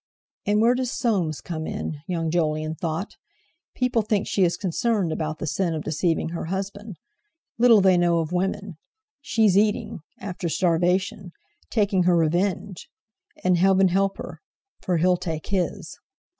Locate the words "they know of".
7.81-8.31